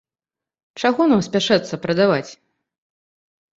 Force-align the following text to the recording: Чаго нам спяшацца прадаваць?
Чаго 0.83 1.07
нам 1.11 1.21
спяшацца 1.27 1.81
прадаваць? 1.85 2.31